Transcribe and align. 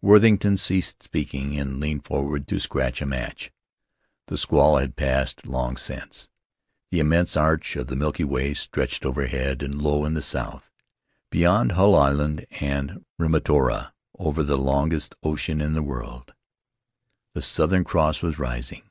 Worthington 0.00 0.58
ceased 0.58 1.02
speaking 1.02 1.58
and 1.58 1.80
leaned 1.80 2.04
forward 2.04 2.46
to 2.46 2.60
scratch 2.60 3.02
a 3.02 3.06
match. 3.06 3.50
The 4.28 4.38
squall 4.38 4.76
had 4.76 4.94
passed 4.94 5.44
long 5.44 5.76
since; 5.76 6.28
the 6.92 7.00
immense 7.00 7.36
arch 7.36 7.74
of 7.74 7.88
the 7.88 7.96
Milky 7.96 8.22
Way 8.22 8.54
stretched 8.54 9.04
overhead, 9.04 9.60
and 9.60 9.82
low 9.82 10.04
in 10.04 10.14
the 10.14 10.22
south— 10.22 10.70
beyond 11.32 11.72
Hull 11.72 11.96
Island 11.96 12.46
and 12.60 13.04
Rima 13.18 13.40
tara, 13.40 13.92
over 14.16 14.44
the 14.44 14.56
loneliest 14.56 15.16
ocean 15.24 15.60
in 15.60 15.72
the 15.72 15.82
world— 15.82 16.32
the 17.34 17.42
Southern 17.42 17.82
Cross 17.82 18.22
was 18.22 18.38
rising. 18.38 18.88